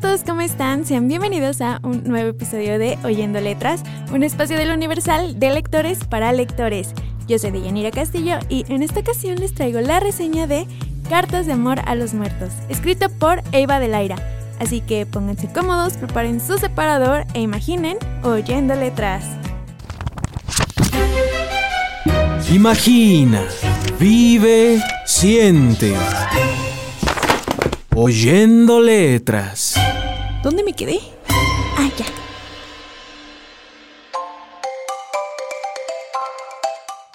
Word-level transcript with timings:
A 0.00 0.08
todos, 0.08 0.22
¿cómo 0.22 0.40
están? 0.40 0.86
Sean 0.86 1.08
bienvenidos 1.08 1.60
a 1.60 1.78
un 1.82 2.04
nuevo 2.04 2.30
episodio 2.30 2.78
de 2.78 2.96
Oyendo 3.04 3.38
Letras, 3.38 3.82
un 4.10 4.22
espacio 4.22 4.56
del 4.56 4.70
Universal 4.70 5.38
de 5.38 5.50
lectores 5.50 6.04
para 6.04 6.32
lectores. 6.32 6.94
Yo 7.28 7.38
soy 7.38 7.50
Deyanira 7.50 7.90
Castillo 7.90 8.38
y 8.48 8.64
en 8.72 8.82
esta 8.82 9.00
ocasión 9.00 9.36
les 9.36 9.54
traigo 9.54 9.78
la 9.82 10.00
reseña 10.00 10.46
de 10.46 10.66
Cartas 11.10 11.44
de 11.44 11.52
Amor 11.52 11.80
a 11.84 11.94
los 11.96 12.14
Muertos, 12.14 12.50
escrito 12.70 13.10
por 13.10 13.42
Eva 13.52 13.78
Delaira. 13.78 14.16
Así 14.58 14.80
que 14.80 15.04
pónganse 15.04 15.52
cómodos, 15.52 15.94
preparen 15.98 16.40
su 16.40 16.56
separador 16.56 17.26
e 17.34 17.42
imaginen 17.42 17.98
oyendo 18.22 18.74
letras. 18.76 19.24
Imagina, 22.50 23.42
vive, 23.98 24.82
siente. 25.04 25.94
Oyendo 28.02 28.80
letras. 28.80 29.74
¿Dónde 30.42 30.62
me 30.62 30.72
quedé? 30.72 31.00
Ah, 31.76 31.90
ya. 31.98 32.06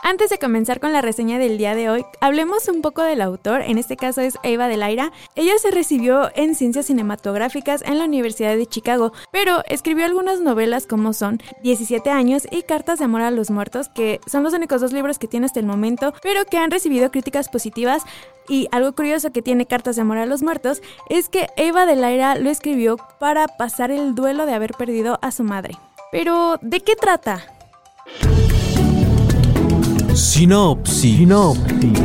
Antes 0.08 0.30
de 0.30 0.38
comenzar 0.38 0.80
con 0.80 0.94
la 0.94 1.02
reseña 1.02 1.40
del 1.40 1.58
día 1.58 1.74
de 1.74 1.90
hoy, 1.90 2.06
hablemos 2.22 2.68
un 2.68 2.84
poco 2.84 3.02
del 3.02 3.22
autor, 3.22 3.64
en 3.64 3.80
este 3.80 3.98
caso 3.98 4.22
es 4.22 4.38
Eva 4.44 4.68
Delaira. 4.68 5.12
Ella 5.34 5.54
se 5.58 5.72
recibió 5.72 6.30
en 6.36 6.54
ciencias 6.54 6.86
cinematográficas 6.86 7.82
en 7.82 7.98
la 7.98 8.06
Universidad 8.06 8.56
de 8.56 8.68
Chicago, 8.68 9.14
pero 9.32 9.64
escribió 9.68 10.06
algunas 10.06 10.42
novelas 10.42 10.86
como 10.86 11.14
son 11.14 11.42
17 11.64 12.08
años 12.12 12.44
y 12.52 12.62
Cartas 12.62 13.00
de 13.00 13.06
Amor 13.06 13.22
a 13.22 13.32
los 13.32 13.50
Muertos, 13.50 13.90
que 13.90 14.20
son 14.28 14.44
los 14.44 14.54
únicos 14.54 14.80
dos 14.80 14.94
libros 14.94 15.18
que 15.18 15.28
tiene 15.28 15.48
hasta 15.48 15.60
el 15.60 15.66
momento, 15.66 16.14
pero 16.22 16.46
que 16.46 16.60
han 16.60 16.70
recibido 16.70 17.10
críticas 17.10 17.50
positivas. 17.50 18.04
Y 18.48 18.68
algo 18.72 18.94
curioso 18.94 19.32
que 19.32 19.42
tiene 19.42 19.66
Cartas 19.66 19.96
de 19.96 20.04
Amor 20.04 20.20
a 20.20 20.28
los 20.28 20.44
Muertos 20.44 20.84
es 21.10 21.30
que 21.30 21.48
Eva 21.58 21.88
Delaira 21.88 22.36
lo 22.36 22.52
escribió 22.52 22.98
para 23.20 23.48
pasar 23.48 23.90
el 23.90 24.14
duelo 24.14 24.46
de 24.46 24.54
haber 24.54 24.76
perdido 24.76 25.18
a 25.24 25.32
su 25.32 25.44
madre. 25.44 25.80
Pero, 26.12 26.60
¿de 26.62 26.82
qué 26.82 26.96
trata? 26.96 27.55
Sinopsis. 30.16 31.18
Sinopsis. 31.18 32.00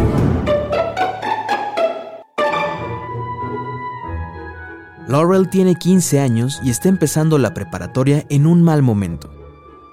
Laurel 5.07 5.49
tiene 5.49 5.77
15 5.77 6.19
años 6.19 6.61
y 6.65 6.71
está 6.71 6.89
empezando 6.89 7.39
la 7.39 7.55
preparatoria 7.55 8.27
en 8.29 8.47
un 8.47 8.63
mal 8.65 8.83
momento. 8.83 9.31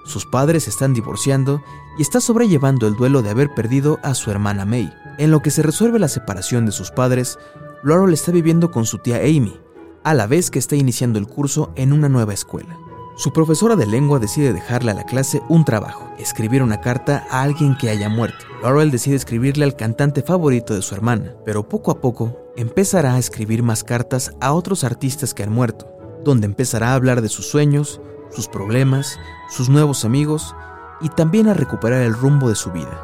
Sus 0.04 0.26
padres 0.26 0.64
se 0.64 0.70
están 0.70 0.94
divorciando 0.94 1.62
y 1.96 2.02
está 2.02 2.20
sobrellevando 2.20 2.88
el 2.88 2.96
duelo 2.96 3.22
de 3.22 3.30
haber 3.30 3.54
perdido 3.54 4.00
a 4.02 4.14
su 4.14 4.32
hermana 4.32 4.64
May. 4.64 4.92
En 5.18 5.30
lo 5.30 5.40
que 5.40 5.52
se 5.52 5.62
resuelve 5.62 6.00
la 6.00 6.08
separación 6.08 6.66
de 6.66 6.72
sus 6.72 6.90
padres, 6.90 7.38
Laurel 7.84 8.14
está 8.14 8.32
viviendo 8.32 8.72
con 8.72 8.84
su 8.84 8.98
tía 8.98 9.18
Amy, 9.18 9.60
a 10.02 10.12
la 10.14 10.26
vez 10.26 10.50
que 10.50 10.58
está 10.58 10.74
iniciando 10.74 11.20
el 11.20 11.28
curso 11.28 11.70
en 11.76 11.92
una 11.92 12.08
nueva 12.08 12.34
escuela. 12.34 12.87
Su 13.18 13.32
profesora 13.32 13.74
de 13.74 13.84
lengua 13.84 14.20
decide 14.20 14.52
dejarle 14.52 14.92
a 14.92 14.94
la 14.94 15.02
clase 15.02 15.42
un 15.48 15.64
trabajo, 15.64 16.08
escribir 16.20 16.62
una 16.62 16.80
carta 16.80 17.26
a 17.28 17.42
alguien 17.42 17.76
que 17.76 17.90
haya 17.90 18.08
muerto. 18.08 18.44
Laurel 18.62 18.92
decide 18.92 19.16
escribirle 19.16 19.64
al 19.64 19.74
cantante 19.74 20.22
favorito 20.22 20.72
de 20.72 20.82
su 20.82 20.94
hermana, 20.94 21.34
pero 21.44 21.68
poco 21.68 21.90
a 21.90 22.00
poco 22.00 22.38
empezará 22.56 23.14
a 23.14 23.18
escribir 23.18 23.64
más 23.64 23.82
cartas 23.82 24.30
a 24.40 24.52
otros 24.52 24.84
artistas 24.84 25.34
que 25.34 25.42
han 25.42 25.52
muerto, 25.52 25.92
donde 26.24 26.46
empezará 26.46 26.92
a 26.92 26.94
hablar 26.94 27.20
de 27.20 27.28
sus 27.28 27.48
sueños, 27.48 28.00
sus 28.30 28.46
problemas, 28.46 29.18
sus 29.50 29.68
nuevos 29.68 30.04
amigos 30.04 30.54
y 31.00 31.08
también 31.08 31.48
a 31.48 31.54
recuperar 31.54 32.02
el 32.02 32.14
rumbo 32.14 32.48
de 32.48 32.54
su 32.54 32.70
vida. 32.70 33.02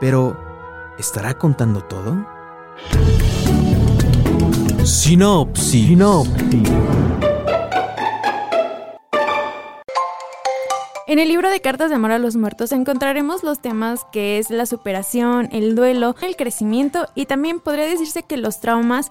Pero, 0.00 0.36
¿estará 0.98 1.38
contando 1.38 1.82
todo? 1.82 2.26
Sinopsis. 4.82 5.86
Sinopsis. 5.86 7.07
En 11.08 11.18
el 11.18 11.28
libro 11.28 11.48
de 11.48 11.62
Cartas 11.62 11.88
de 11.88 11.96
Amor 11.96 12.10
a 12.10 12.18
los 12.18 12.36
Muertos 12.36 12.70
encontraremos 12.70 13.42
los 13.42 13.60
temas 13.60 14.04
que 14.12 14.36
es 14.36 14.50
la 14.50 14.66
superación, 14.66 15.48
el 15.52 15.74
duelo, 15.74 16.14
el 16.20 16.36
crecimiento 16.36 17.08
y 17.14 17.24
también 17.24 17.60
podría 17.60 17.86
decirse 17.86 18.24
que 18.24 18.36
los 18.36 18.60
traumas 18.60 19.08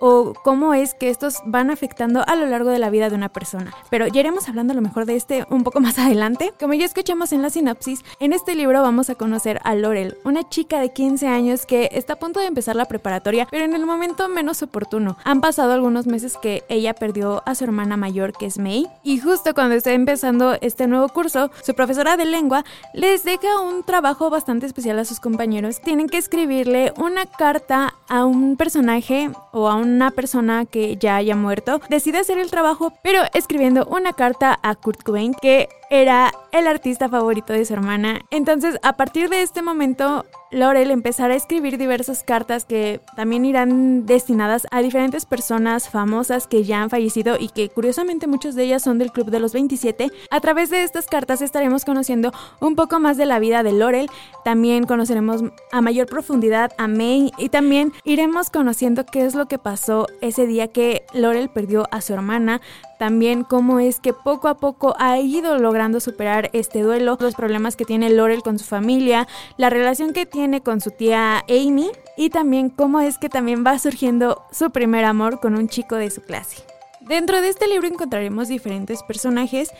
o 0.00 0.34
cómo 0.44 0.74
es 0.74 0.94
que 0.94 1.10
estos 1.10 1.38
van 1.44 1.70
afectando 1.70 2.22
a 2.26 2.36
lo 2.36 2.46
largo 2.46 2.70
de 2.70 2.78
la 2.78 2.90
vida 2.90 3.08
de 3.08 3.16
una 3.16 3.28
persona. 3.28 3.72
Pero 3.90 4.06
ya 4.06 4.20
iremos 4.20 4.48
hablando 4.48 4.72
a 4.72 4.76
lo 4.76 4.82
mejor 4.82 5.06
de 5.06 5.16
este 5.16 5.46
un 5.50 5.64
poco 5.64 5.80
más 5.80 5.98
adelante. 5.98 6.52
Como 6.58 6.74
ya 6.74 6.84
escuchamos 6.84 7.32
en 7.32 7.42
la 7.42 7.50
sinopsis, 7.50 8.04
en 8.20 8.32
este 8.32 8.54
libro 8.54 8.82
vamos 8.82 9.10
a 9.10 9.14
conocer 9.14 9.60
a 9.64 9.74
Laurel, 9.74 10.16
una 10.24 10.48
chica 10.48 10.80
de 10.80 10.92
15 10.92 11.26
años 11.28 11.66
que 11.66 11.88
está 11.92 12.14
a 12.14 12.18
punto 12.18 12.40
de 12.40 12.46
empezar 12.46 12.76
la 12.76 12.86
preparatoria, 12.86 13.46
pero 13.50 13.64
en 13.64 13.74
el 13.74 13.86
momento 13.86 14.28
menos 14.28 14.62
oportuno. 14.62 15.16
Han 15.24 15.40
pasado 15.40 15.72
algunos 15.72 16.06
meses 16.06 16.36
que 16.40 16.64
ella 16.68 16.94
perdió 16.94 17.42
a 17.46 17.54
su 17.54 17.64
hermana 17.64 17.96
mayor, 17.96 18.32
que 18.32 18.46
es 18.46 18.58
May, 18.58 18.86
y 19.02 19.18
justo 19.18 19.54
cuando 19.54 19.74
está 19.74 19.92
empezando 19.92 20.56
este 20.60 20.86
nuevo 20.86 21.08
curso, 21.08 21.50
su 21.62 21.74
profesora 21.74 22.16
de 22.16 22.24
lengua 22.24 22.64
les 22.94 23.24
deja 23.24 23.60
un 23.60 23.82
trabajo 23.82 24.30
bastante 24.30 24.66
especial 24.66 24.98
a 24.98 25.04
sus 25.04 25.20
compañeros. 25.20 25.80
Tienen 25.80 26.08
que 26.08 26.18
escribirle 26.18 26.92
una 26.96 27.26
carta 27.26 27.94
a 28.08 28.24
un 28.24 28.56
personaje 28.56 29.30
o 29.52 29.68
a 29.68 29.76
una 29.94 30.10
persona 30.10 30.64
que 30.66 30.96
ya 30.96 31.16
haya 31.16 31.36
muerto, 31.36 31.80
decide 31.88 32.18
hacer 32.18 32.38
el 32.38 32.50
trabajo, 32.50 32.92
pero 33.02 33.22
escribiendo 33.34 33.86
una 33.86 34.12
carta 34.12 34.58
a 34.62 34.74
Kurt 34.74 35.02
Cobain, 35.02 35.34
que 35.34 35.68
era 35.90 36.32
el 36.52 36.66
artista 36.66 37.08
favorito 37.08 37.52
de 37.52 37.64
su 37.64 37.72
hermana. 37.72 38.20
Entonces, 38.30 38.78
a 38.82 38.96
partir 38.96 39.28
de 39.28 39.42
este 39.42 39.62
momento, 39.62 40.26
Laurel 40.50 40.90
empezará 40.90 41.34
a 41.34 41.36
escribir 41.36 41.76
diversas 41.76 42.22
cartas 42.22 42.64
que 42.64 43.00
también 43.16 43.44
irán 43.44 44.06
destinadas 44.06 44.66
a 44.70 44.80
diferentes 44.80 45.26
personas 45.26 45.90
famosas 45.90 46.46
que 46.46 46.64
ya 46.64 46.82
han 46.82 46.90
fallecido 46.90 47.36
y 47.38 47.48
que 47.48 47.68
curiosamente 47.68 48.26
muchas 48.26 48.54
de 48.54 48.64
ellas 48.64 48.82
son 48.82 48.98
del 48.98 49.12
Club 49.12 49.30
de 49.30 49.40
los 49.40 49.52
27. 49.52 50.10
A 50.30 50.40
través 50.40 50.70
de 50.70 50.82
estas 50.84 51.06
cartas 51.06 51.42
estaremos 51.42 51.84
conociendo 51.84 52.32
un 52.60 52.76
poco 52.76 52.98
más 52.98 53.16
de 53.16 53.26
la 53.26 53.38
vida 53.38 53.62
de 53.62 53.72
Laurel, 53.72 54.10
también 54.44 54.84
conoceremos 54.84 55.44
a 55.70 55.80
mayor 55.82 56.06
profundidad 56.06 56.72
a 56.78 56.88
May 56.88 57.30
y 57.36 57.50
también 57.50 57.92
iremos 58.04 58.48
conociendo 58.48 59.04
qué 59.04 59.24
es 59.24 59.34
lo 59.34 59.46
que 59.46 59.58
pasó 59.58 60.06
ese 60.22 60.46
día 60.46 60.68
que 60.68 61.04
Laurel 61.12 61.50
perdió 61.50 61.86
a 61.90 62.00
su 62.00 62.14
hermana, 62.14 62.60
también 62.98 63.44
cómo 63.44 63.80
es 63.80 64.00
que 64.00 64.12
poco 64.12 64.48
a 64.48 64.58
poco 64.58 64.94
ha 64.98 65.18
ido 65.18 65.58
logrando 65.58 66.00
superar 66.00 66.50
este 66.52 66.82
duelo, 66.82 67.16
los 67.20 67.34
problemas 67.34 67.76
que 67.76 67.84
tiene 67.84 68.10
Laurel 68.10 68.42
con 68.42 68.58
su 68.58 68.64
familia, 68.64 69.26
la 69.56 69.70
relación 69.70 70.12
que 70.12 70.26
tiene 70.26 70.60
con 70.62 70.80
su 70.80 70.90
tía 70.90 71.44
Amy 71.48 71.90
y 72.16 72.30
también 72.30 72.70
cómo 72.70 73.00
es 73.00 73.18
que 73.18 73.28
también 73.28 73.64
va 73.64 73.78
surgiendo 73.78 74.42
su 74.52 74.70
primer 74.70 75.04
amor 75.04 75.40
con 75.40 75.54
un 75.54 75.68
chico 75.68 75.96
de 75.96 76.10
su 76.10 76.22
clase. 76.22 76.62
Dentro 77.00 77.40
de 77.40 77.48
este 77.48 77.68
libro 77.68 77.86
encontraremos 77.86 78.48
diferentes 78.48 79.02
personajes 79.02 79.72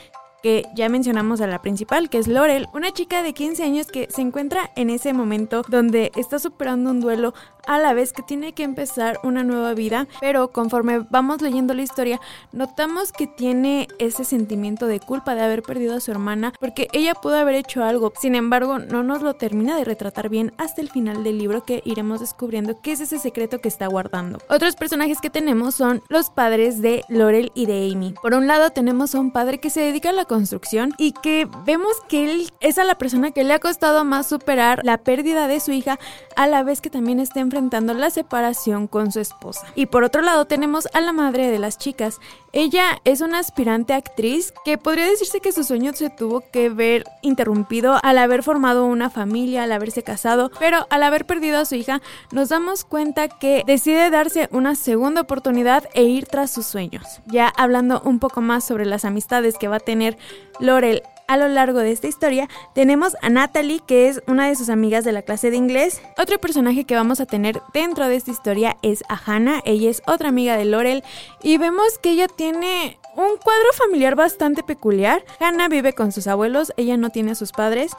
que 0.43 0.65
ya 0.75 0.89
mencionamos 0.89 1.41
a 1.41 1.47
la 1.47 1.61
principal, 1.61 2.09
que 2.09 2.19
es 2.19 2.29
Laurel, 2.29 2.69
una 2.73 2.93
chica 2.93 3.23
de 3.23 3.33
15 3.33 3.65
años 3.65 3.87
que 3.89 4.09
se 4.11 4.23
encuentra 4.23 4.71
en 4.77 4.89
ese 4.89 5.13
momento 5.13 5.65
donde 5.69 6.13
está 6.15 6.39
superando 6.39 6.91
un 6.91 7.01
duelo 7.01 7.35
a 7.69 7.79
la 7.79 7.93
vez 7.93 8.13
que 8.13 8.23
tiene 8.23 8.55
que 8.55 8.65
empezar 8.65 9.21
una 9.23 9.45
nueva 9.45 9.75
vida, 9.75 10.09
pero 10.21 10.53
conforme 10.53 11.01
vamos 11.11 11.43
leyendo 11.43 11.75
la 11.75 11.83
historia, 11.83 12.19
notamos 12.51 13.13
que 13.13 13.27
tiene 13.27 13.89
ese 13.99 14.25
sentimiento 14.25 14.87
de 14.87 15.01
culpa 15.01 15.35
de 15.35 15.43
haber 15.43 15.63
perdido 15.63 15.95
a 15.95 16.01
su 16.01 16.11
hermana, 16.11 16.55
porque 16.59 16.89
ella 16.93 17.15
pudo 17.15 17.37
haber 17.37 17.57
hecho 17.57 17.85
algo, 17.85 18.13
sin 18.19 18.35
embargo, 18.35 18.79
no 18.79 19.03
nos 19.03 19.21
lo 19.21 19.35
termina 19.35 19.77
de 19.77 19.85
retratar 19.85 20.31
bien 20.31 20.55
hasta 20.57 20.81
el 20.81 20.89
final 20.89 21.23
del 21.23 21.37
libro 21.37 21.65
que 21.65 21.83
iremos 21.85 22.21
descubriendo 22.21 22.81
qué 22.81 22.93
es 22.93 23.01
ese 23.01 23.19
secreto 23.19 23.59
que 23.59 23.69
está 23.69 23.87
guardando. 23.87 24.39
Otros 24.49 24.75
personajes 24.75 25.21
que 25.21 25.29
tenemos 25.29 25.75
son 25.75 26.03
los 26.09 26.31
padres 26.31 26.81
de 26.81 27.05
Laurel 27.11 27.53
y 27.55 27.67
de 27.67 27.91
Amy. 27.93 28.15
Por 28.23 28.33
un 28.33 28.47
lado 28.47 28.71
tenemos 28.71 29.15
a 29.15 29.21
un 29.21 29.31
padre 29.31 29.59
que 29.59 29.69
se 29.69 29.83
dedica 29.83 30.09
a 30.09 30.15
la 30.15 30.25
construcción 30.25 30.95
y 30.97 31.13
que 31.13 31.47
vemos 31.67 31.93
que 32.09 32.25
él 32.25 32.51
es 32.61 32.79
a 32.79 32.85
la 32.85 32.97
persona 32.97 33.31
que 33.31 33.45
le 33.45 33.53
ha 33.53 33.59
costado 33.59 34.07
más 34.07 34.27
superar 34.27 34.81
la 34.85 34.97
pérdida 34.97 35.49
de 35.49 35.61
su 35.61 35.73
hija 35.73 35.99
a 36.35 36.47
la 36.47 36.63
vez 36.63 36.81
que 36.81 36.89
también 36.89 37.21
está 37.21 37.41
enfrentando 37.41 37.58
la 37.61 38.11
separación 38.11 38.87
con 38.87 39.13
su 39.13 39.21
esposa. 39.21 39.67
Y 39.75 39.87
por 39.87 40.05
otro 40.05 40.23
lado 40.23 40.45
tenemos 40.45 40.89
a 40.93 41.01
la 41.01 41.13
madre 41.13 41.51
de 41.51 41.59
las 41.59 41.79
chicas. 41.79 42.21
Ella 42.53 43.01
es 43.05 43.21
una 43.21 43.41
aspirante 43.41 43.93
actriz 43.93 44.53
que 44.65 44.79
podría 44.79 45.07
decirse 45.07 45.41
que 45.41 45.53
su 45.53 45.65
sueño 45.65 45.93
se 45.93 46.11
tuvo 46.11 46.43
que 46.53 46.71
ver 46.71 47.05
interrumpido 47.23 47.99
al 48.03 48.19
haber 48.19 48.43
formado 48.43 48.87
una 48.87 49.11
familia, 49.11 49.65
al 49.65 49.73
haberse 49.73 50.03
casado, 50.03 50.51
pero 50.59 50.87
al 50.91 51.03
haber 51.03 51.27
perdido 51.27 51.59
a 51.59 51.65
su 51.65 51.75
hija 51.75 52.01
nos 52.33 52.49
damos 52.49 52.85
cuenta 52.85 53.29
que 53.29 53.65
decide 53.67 54.11
darse 54.11 54.49
una 54.53 54.75
segunda 54.75 55.23
oportunidad 55.23 55.85
e 55.95 56.05
ir 56.05 56.27
tras 56.27 56.51
sus 56.51 56.67
sueños. 56.67 57.21
Ya 57.27 57.49
hablando 57.49 58.01
un 58.05 58.19
poco 58.19 58.41
más 58.41 58.65
sobre 58.65 58.87
las 58.87 59.05
amistades 59.05 59.59
que 59.59 59.69
va 59.69 59.77
a 59.77 59.81
tener 59.81 60.17
Laurel 60.61 61.03
a 61.29 61.37
lo 61.37 61.47
largo 61.47 61.79
de 61.79 61.93
esta 61.93 62.09
historia, 62.09 62.49
tenemos 62.75 63.17
a 63.23 63.29
Natalie, 63.29 63.81
que 63.87 64.09
es 64.09 64.23
una 64.27 64.49
de 64.49 64.57
sus 64.57 64.71
amigas 64.71 65.05
de 65.05 65.13
la 65.13 65.23
clase 65.23 65.51
de 65.51 65.57
inglés. 65.57 66.03
Otro 66.19 66.41
personaje 66.41 66.85
que 66.85 66.97
vamos 66.97 67.21
a 67.21 67.27
tener 67.27 67.63
dentro 67.73 68.09
de 68.09 68.17
esta 68.17 68.33
historia 68.33 68.77
es 68.83 69.05
a 69.09 69.21
Hannah, 69.25 69.61
ella 69.65 69.91
es 69.91 70.03
otra 70.07 70.31
amiga 70.31 70.57
de 70.57 70.65
Laurel, 70.65 71.05
y 71.43 71.59
vemos 71.59 71.99
que 71.99 72.11
ella 72.11 72.27
tiene 72.27 72.99
un 73.15 73.37
cuadro 73.37 73.73
familiar 73.75 74.17
bastante 74.17 74.63
peculiar. 74.63 75.25
Hannah 75.39 75.69
vive 75.69 75.93
con 75.93 76.13
sus 76.13 76.27
abuelos, 76.27 76.73
ella 76.77 76.97
no 76.97 77.11
tiene 77.11 77.33
a 77.33 77.37
sus 77.37 77.53
padres, 77.53 77.93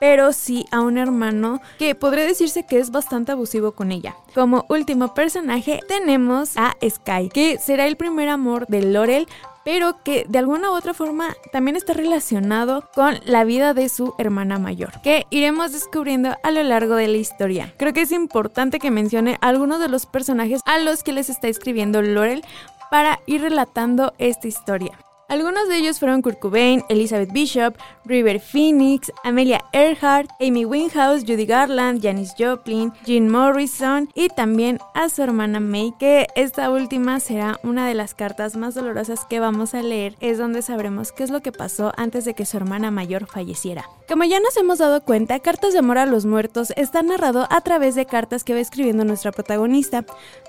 pero 0.00 0.32
sí 0.32 0.64
a 0.72 0.80
un 0.80 0.98
hermano 0.98 1.60
que 1.78 1.94
podría 1.94 2.24
decirse 2.24 2.66
que 2.66 2.80
es 2.80 2.90
bastante 2.90 3.32
abusivo 3.32 3.72
con 3.72 3.92
ella. 3.92 4.16
Como 4.34 4.64
último 4.68 5.14
personaje 5.14 5.80
tenemos 5.86 6.56
a 6.56 6.76
Sky, 6.82 7.28
que 7.28 7.58
será 7.58 7.86
el 7.86 7.96
primer 7.96 8.28
amor 8.28 8.66
de 8.66 8.82
Laurel, 8.82 9.28
pero 9.64 10.02
que 10.02 10.24
de 10.28 10.38
alguna 10.38 10.70
u 10.70 10.74
otra 10.74 10.94
forma 10.94 11.36
también 11.52 11.76
está 11.76 11.92
relacionado 11.92 12.88
con 12.94 13.20
la 13.24 13.44
vida 13.44 13.74
de 13.74 13.88
su 13.88 14.14
hermana 14.18 14.58
mayor, 14.58 15.00
que 15.02 15.26
iremos 15.30 15.72
descubriendo 15.72 16.34
a 16.42 16.50
lo 16.50 16.62
largo 16.62 16.94
de 16.94 17.08
la 17.08 17.18
historia. 17.18 17.74
Creo 17.76 17.92
que 17.92 18.00
es 18.00 18.12
importante 18.12 18.78
que 18.78 18.90
mencione 18.90 19.36
algunos 19.42 19.78
de 19.78 19.88
los 19.88 20.06
personajes 20.06 20.62
a 20.64 20.78
los 20.78 21.02
que 21.02 21.12
les 21.12 21.28
está 21.28 21.48
escribiendo 21.48 22.00
Laurel 22.00 22.42
para 22.90 23.20
ir 23.26 23.42
relatando 23.42 24.14
esta 24.18 24.48
historia. 24.48 24.98
Algunos 25.30 25.68
de 25.68 25.76
ellos 25.76 26.00
fueron 26.00 26.22
Kurt 26.22 26.40
Cobain, 26.40 26.82
Elizabeth 26.88 27.30
Bishop, 27.32 27.76
River 28.04 28.40
Phoenix, 28.40 29.12
Amelia 29.22 29.64
Earhart, 29.72 30.28
Amy 30.40 30.64
Winehouse, 30.64 31.22
Judy 31.22 31.46
Garland, 31.46 32.02
Janis 32.02 32.34
Joplin, 32.36 32.92
Jean 33.06 33.28
Morrison 33.28 34.08
y 34.16 34.26
también 34.26 34.80
a 34.92 35.08
su 35.08 35.22
hermana 35.22 35.60
May, 35.60 35.94
que 36.00 36.26
esta 36.34 36.68
última 36.72 37.20
será 37.20 37.60
una 37.62 37.86
de 37.86 37.94
las 37.94 38.14
cartas 38.14 38.56
más 38.56 38.74
dolorosas 38.74 39.24
que 39.24 39.38
vamos 39.38 39.72
a 39.74 39.84
leer, 39.84 40.16
es 40.18 40.36
donde 40.36 40.62
sabremos 40.62 41.12
qué 41.12 41.22
es 41.22 41.30
lo 41.30 41.42
que 41.42 41.52
pasó 41.52 41.92
antes 41.96 42.24
de 42.24 42.34
que 42.34 42.44
su 42.44 42.56
hermana 42.56 42.90
mayor 42.90 43.28
falleciera. 43.28 43.88
Como 44.08 44.24
ya 44.24 44.40
nos 44.40 44.56
hemos 44.56 44.80
dado 44.80 45.04
cuenta, 45.04 45.38
Cartas 45.38 45.72
de 45.74 45.78
Amor 45.78 45.98
a 45.98 46.06
los 46.06 46.26
Muertos 46.26 46.72
está 46.74 47.04
narrado 47.04 47.46
a 47.50 47.60
través 47.60 47.94
de 47.94 48.04
cartas 48.04 48.42
que 48.42 48.54
va 48.54 48.58
escribiendo 48.58 49.04
nuestra 49.04 49.30
protagonista, 49.30 50.04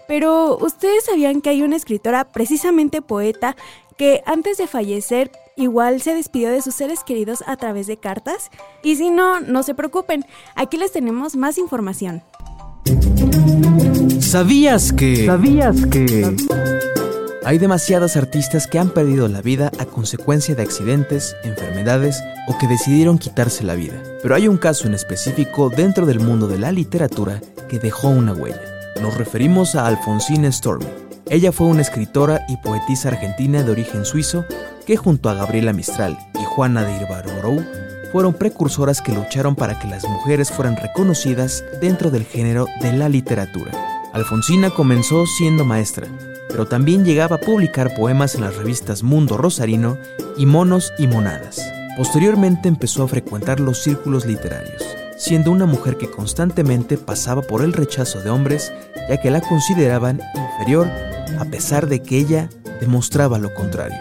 pero 0.07 0.57
¿ustedes 0.57 1.05
sabían 1.05 1.41
que 1.41 1.51
hay 1.51 1.61
una 1.61 1.75
escritora, 1.75 2.23
precisamente 2.23 3.03
poeta, 3.03 3.55
que 4.01 4.23
antes 4.25 4.57
de 4.57 4.65
fallecer 4.65 5.31
igual 5.55 6.01
se 6.01 6.15
despidió 6.15 6.49
de 6.49 6.63
sus 6.63 6.73
seres 6.73 7.03
queridos 7.03 7.43
a 7.45 7.55
través 7.55 7.85
de 7.85 7.97
cartas. 7.97 8.49
Y 8.81 8.95
si 8.95 9.11
no, 9.11 9.41
no 9.41 9.61
se 9.61 9.75
preocupen, 9.75 10.25
aquí 10.55 10.77
les 10.77 10.91
tenemos 10.91 11.35
más 11.35 11.59
información. 11.59 12.23
¿Sabías 14.19 14.91
que? 14.91 15.27
¿Sabías 15.27 15.85
que? 15.85 16.35
Hay 17.45 17.59
demasiadas 17.59 18.17
artistas 18.17 18.65
que 18.65 18.79
han 18.79 18.89
perdido 18.89 19.27
la 19.27 19.43
vida 19.43 19.71
a 19.77 19.85
consecuencia 19.85 20.55
de 20.55 20.63
accidentes, 20.63 21.35
enfermedades 21.43 22.23
o 22.47 22.57
que 22.57 22.67
decidieron 22.67 23.19
quitarse 23.19 23.63
la 23.63 23.75
vida. 23.75 24.01
Pero 24.23 24.33
hay 24.33 24.47
un 24.47 24.57
caso 24.57 24.87
en 24.87 24.95
específico 24.95 25.69
dentro 25.69 26.07
del 26.07 26.19
mundo 26.19 26.47
de 26.47 26.57
la 26.57 26.71
literatura 26.71 27.39
que 27.69 27.77
dejó 27.77 28.09
una 28.09 28.33
huella. 28.33 28.63
Nos 28.99 29.15
referimos 29.15 29.75
a 29.75 29.85
Alfonsina 29.85 30.51
Stormy, 30.51 30.87
ella 31.31 31.53
fue 31.53 31.67
una 31.67 31.79
escritora 31.79 32.45
y 32.49 32.57
poetisa 32.57 33.07
argentina 33.07 33.63
de 33.63 33.71
origen 33.71 34.03
suizo 34.03 34.43
que 34.85 34.97
junto 34.97 35.29
a 35.29 35.33
Gabriela 35.33 35.71
Mistral 35.71 36.19
y 36.35 36.43
Juana 36.43 36.83
de 36.83 37.01
Ibarborou 37.01 37.65
fueron 38.11 38.33
precursoras 38.33 39.01
que 39.01 39.13
lucharon 39.13 39.55
para 39.55 39.79
que 39.79 39.87
las 39.87 40.03
mujeres 40.03 40.51
fueran 40.51 40.75
reconocidas 40.75 41.63
dentro 41.79 42.11
del 42.11 42.25
género 42.25 42.65
de 42.81 42.91
la 42.91 43.07
literatura. 43.07 43.71
Alfonsina 44.11 44.71
comenzó 44.71 45.25
siendo 45.25 45.63
maestra, 45.63 46.05
pero 46.49 46.67
también 46.67 47.05
llegaba 47.05 47.37
a 47.37 47.39
publicar 47.39 47.95
poemas 47.95 48.35
en 48.35 48.41
las 48.41 48.57
revistas 48.57 49.01
Mundo 49.01 49.37
Rosarino 49.37 49.97
y 50.37 50.45
Monos 50.45 50.91
y 50.97 51.07
Monadas. 51.07 51.61
Posteriormente 51.95 52.67
empezó 52.67 53.03
a 53.03 53.07
frecuentar 53.07 53.61
los 53.61 53.81
círculos 53.81 54.25
literarios, 54.25 54.83
siendo 55.21 55.51
una 55.51 55.67
mujer 55.67 55.97
que 55.97 56.09
constantemente 56.09 56.97
pasaba 56.97 57.43
por 57.43 57.61
el 57.61 57.73
rechazo 57.73 58.21
de 58.21 58.31
hombres 58.31 58.73
ya 59.07 59.21
que 59.21 59.29
la 59.29 59.39
consideraban 59.39 60.19
inferior 60.35 60.87
a 61.39 61.45
pesar 61.45 61.87
de 61.87 62.01
que 62.01 62.17
ella 62.17 62.49
demostraba 62.79 63.37
lo 63.37 63.53
contrario. 63.53 63.99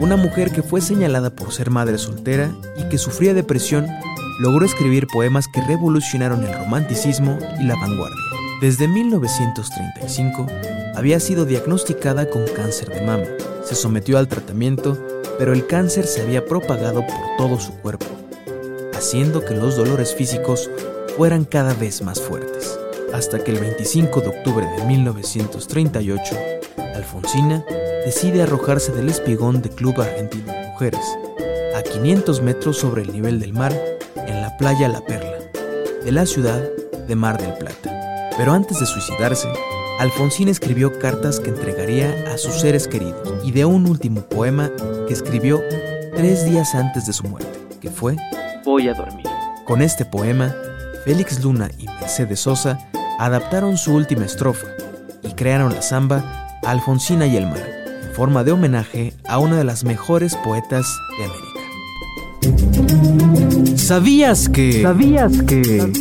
Una 0.00 0.16
mujer 0.16 0.50
que 0.50 0.62
fue 0.62 0.80
señalada 0.80 1.28
por 1.28 1.52
ser 1.52 1.68
madre 1.68 1.98
soltera 1.98 2.50
y 2.78 2.84
que 2.84 2.96
sufría 2.96 3.34
depresión, 3.34 3.86
logró 4.40 4.64
escribir 4.64 5.06
poemas 5.08 5.46
que 5.52 5.60
revolucionaron 5.60 6.42
el 6.42 6.54
romanticismo 6.54 7.38
y 7.60 7.64
la 7.64 7.76
vanguardia. 7.76 8.16
Desde 8.62 8.88
1935 8.88 10.46
había 10.94 11.20
sido 11.20 11.44
diagnosticada 11.44 12.30
con 12.30 12.46
cáncer 12.56 12.88
de 12.88 13.04
mama. 13.04 13.24
Se 13.62 13.74
sometió 13.74 14.16
al 14.16 14.28
tratamiento, 14.28 14.98
pero 15.38 15.52
el 15.52 15.66
cáncer 15.66 16.06
se 16.06 16.22
había 16.22 16.46
propagado 16.46 17.06
por 17.06 17.36
todo 17.36 17.60
su 17.60 17.74
cuerpo, 17.74 18.06
haciendo 19.02 19.44
que 19.44 19.56
los 19.56 19.76
dolores 19.76 20.14
físicos 20.14 20.70
fueran 21.16 21.44
cada 21.44 21.74
vez 21.74 22.02
más 22.02 22.20
fuertes. 22.20 22.78
Hasta 23.12 23.42
que 23.42 23.50
el 23.50 23.58
25 23.58 24.20
de 24.20 24.28
octubre 24.28 24.64
de 24.64 24.84
1938, 24.84 26.36
Alfonsina 26.94 27.64
decide 28.06 28.42
arrojarse 28.42 28.92
del 28.92 29.08
espigón 29.08 29.60
de 29.60 29.70
Club 29.70 30.00
Argentino 30.00 30.52
de 30.52 30.68
Mujeres, 30.68 31.00
a 31.74 31.82
500 31.82 32.42
metros 32.42 32.78
sobre 32.78 33.02
el 33.02 33.12
nivel 33.12 33.40
del 33.40 33.52
mar, 33.52 33.72
en 34.14 34.40
la 34.40 34.56
playa 34.56 34.88
La 34.88 35.04
Perla, 35.04 35.38
de 36.04 36.12
la 36.12 36.24
ciudad 36.24 36.62
de 37.08 37.16
Mar 37.16 37.42
del 37.42 37.54
Plata. 37.54 38.30
Pero 38.38 38.52
antes 38.52 38.78
de 38.78 38.86
suicidarse, 38.86 39.48
Alfonsina 39.98 40.52
escribió 40.52 40.96
cartas 41.00 41.40
que 41.40 41.50
entregaría 41.50 42.32
a 42.32 42.38
sus 42.38 42.60
seres 42.60 42.86
queridos 42.86 43.34
y 43.42 43.50
de 43.50 43.64
un 43.64 43.88
último 43.88 44.20
poema 44.22 44.70
que 45.08 45.12
escribió 45.12 45.60
tres 46.14 46.44
días 46.44 46.76
antes 46.76 47.06
de 47.06 47.12
su 47.12 47.24
muerte, 47.24 47.58
que 47.80 47.90
fue 47.90 48.16
Voy 48.64 48.88
a 48.88 48.94
dormir. 48.94 49.26
Con 49.64 49.82
este 49.82 50.04
poema, 50.04 50.54
Félix 51.04 51.42
Luna 51.42 51.68
y 51.78 51.86
Mercedes 51.86 52.40
Sosa 52.40 52.78
adaptaron 53.18 53.76
su 53.76 53.92
última 53.94 54.24
estrofa 54.24 54.68
y 55.22 55.32
crearon 55.32 55.74
la 55.74 55.82
samba 55.82 56.58
Alfonsina 56.64 57.26
y 57.26 57.36
el 57.36 57.46
mar, 57.46 57.68
en 58.02 58.12
forma 58.14 58.44
de 58.44 58.52
homenaje 58.52 59.14
a 59.28 59.38
una 59.38 59.56
de 59.56 59.64
las 59.64 59.82
mejores 59.82 60.36
poetas 60.36 60.86
de 61.18 61.24
América. 61.24 61.48
¿Sabías 63.76 64.48
que? 64.48 64.80
¿Sabías 64.82 65.42
que? 65.42 65.92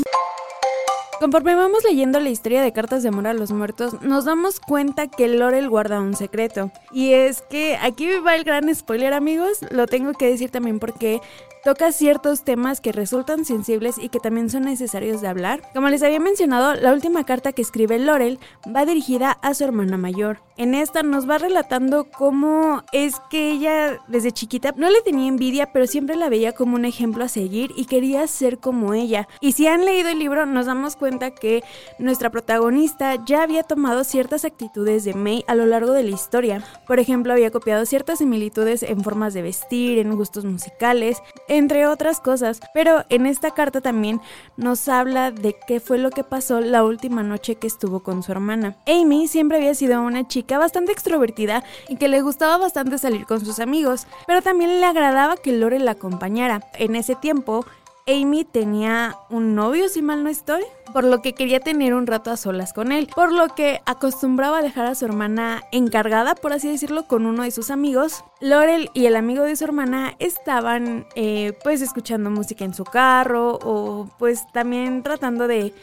Conforme 1.19 1.55
vamos 1.55 1.83
leyendo 1.83 2.19
la 2.19 2.29
historia 2.29 2.61
de 2.63 2.73
Cartas 2.73 3.03
de 3.03 3.09
Amor 3.09 3.27
a 3.27 3.33
los 3.33 3.51
Muertos, 3.51 4.01
nos 4.01 4.25
damos 4.25 4.59
cuenta 4.59 5.07
que 5.07 5.27
Lorel 5.27 5.69
guarda 5.69 5.99
un 5.99 6.15
secreto. 6.15 6.71
Y 6.91 7.13
es 7.13 7.43
que 7.43 7.77
aquí 7.77 8.07
va 8.25 8.35
el 8.35 8.43
gran 8.43 8.73
spoiler, 8.73 9.13
amigos. 9.13 9.59
Lo 9.69 9.85
tengo 9.85 10.13
que 10.13 10.29
decir 10.29 10.49
también 10.49 10.79
porque 10.79 11.21
toca 11.63 11.91
ciertos 11.91 12.43
temas 12.43 12.81
que 12.81 12.91
resultan 12.91 13.45
sensibles 13.45 13.97
y 13.97 14.09
que 14.09 14.19
también 14.19 14.49
son 14.49 14.63
necesarios 14.63 15.21
de 15.21 15.27
hablar. 15.27 15.61
Como 15.73 15.89
les 15.89 16.03
había 16.03 16.19
mencionado, 16.19 16.73
la 16.75 16.93
última 16.93 17.25
carta 17.25 17.51
que 17.53 17.61
escribe 17.61 17.99
Laurel 17.99 18.39
va 18.73 18.85
dirigida 18.85 19.31
a 19.31 19.53
su 19.53 19.63
hermana 19.63 19.97
mayor. 19.97 20.39
En 20.61 20.75
esta 20.75 21.01
nos 21.01 21.27
va 21.27 21.39
relatando 21.39 22.03
cómo 22.03 22.83
es 22.91 23.19
que 23.31 23.49
ella 23.49 23.97
desde 24.07 24.31
chiquita 24.31 24.75
no 24.77 24.91
le 24.91 25.01
tenía 25.01 25.27
envidia, 25.27 25.73
pero 25.73 25.87
siempre 25.87 26.15
la 26.15 26.29
veía 26.29 26.51
como 26.51 26.75
un 26.75 26.85
ejemplo 26.85 27.23
a 27.23 27.29
seguir 27.29 27.71
y 27.75 27.85
quería 27.85 28.27
ser 28.27 28.59
como 28.59 28.93
ella. 28.93 29.27
Y 29.39 29.53
si 29.53 29.65
han 29.65 29.85
leído 29.85 30.09
el 30.09 30.19
libro, 30.19 30.45
nos 30.45 30.67
damos 30.67 30.95
cuenta 30.95 31.31
que 31.31 31.63
nuestra 31.97 32.29
protagonista 32.29 33.15
ya 33.25 33.41
había 33.41 33.63
tomado 33.63 34.03
ciertas 34.03 34.45
actitudes 34.45 35.03
de 35.03 35.15
May 35.15 35.43
a 35.47 35.55
lo 35.55 35.65
largo 35.65 35.93
de 35.93 36.03
la 36.03 36.11
historia. 36.11 36.63
Por 36.85 36.99
ejemplo, 36.99 37.33
había 37.33 37.49
copiado 37.49 37.87
ciertas 37.87 38.19
similitudes 38.19 38.83
en 38.83 39.03
formas 39.03 39.33
de 39.33 39.41
vestir, 39.41 39.97
en 39.97 40.15
gustos 40.15 40.45
musicales, 40.45 41.23
entre 41.47 41.87
otras 41.87 42.19
cosas. 42.19 42.59
Pero 42.75 43.03
en 43.09 43.25
esta 43.25 43.49
carta 43.49 43.81
también 43.81 44.21
nos 44.57 44.87
habla 44.89 45.31
de 45.31 45.55
qué 45.65 45.79
fue 45.79 45.97
lo 45.97 46.11
que 46.11 46.23
pasó 46.23 46.61
la 46.61 46.83
última 46.83 47.23
noche 47.23 47.55
que 47.55 47.65
estuvo 47.65 48.03
con 48.03 48.21
su 48.21 48.31
hermana. 48.31 48.77
Amy 48.85 49.27
siempre 49.27 49.57
había 49.57 49.73
sido 49.73 49.99
una 50.03 50.27
chica 50.27 50.50
bastante 50.57 50.91
extrovertida 50.91 51.63
y 51.87 51.97
que 51.97 52.07
le 52.07 52.21
gustaba 52.21 52.57
bastante 52.57 52.97
salir 52.97 53.25
con 53.25 53.43
sus 53.43 53.59
amigos, 53.59 54.07
pero 54.27 54.41
también 54.41 54.79
le 54.79 54.85
agradaba 54.85 55.37
que 55.37 55.51
Lore 55.51 55.79
la 55.79 55.91
acompañara. 55.91 56.61
En 56.73 56.95
ese 56.95 57.15
tiempo, 57.15 57.65
Amy 58.07 58.45
tenía 58.45 59.15
un 59.29 59.55
novio, 59.55 59.87
si 59.87 60.01
mal 60.01 60.23
no 60.23 60.29
estoy, 60.29 60.63
por 60.91 61.03
lo 61.03 61.21
que 61.21 61.33
quería 61.33 61.59
tener 61.59 61.93
un 61.93 62.07
rato 62.07 62.31
a 62.31 62.37
solas 62.37 62.73
con 62.73 62.91
él, 62.91 63.07
por 63.13 63.31
lo 63.31 63.49
que 63.49 63.81
acostumbraba 63.85 64.61
dejar 64.61 64.87
a 64.87 64.95
su 64.95 65.05
hermana 65.05 65.63
encargada, 65.71 66.35
por 66.35 66.53
así 66.53 66.69
decirlo, 66.69 67.07
con 67.07 67.25
uno 67.25 67.43
de 67.43 67.51
sus 67.51 67.69
amigos. 67.69 68.23
Laurel 68.39 68.89
y 68.93 69.05
el 69.05 69.15
amigo 69.15 69.43
de 69.43 69.55
su 69.55 69.63
hermana 69.63 70.15
estaban 70.19 71.05
eh, 71.15 71.53
pues 71.63 71.81
escuchando 71.81 72.29
música 72.29 72.65
en 72.65 72.73
su 72.73 72.83
carro 72.83 73.59
o 73.63 74.09
pues 74.17 74.45
también 74.51 75.03
tratando 75.03 75.47
de 75.47 75.73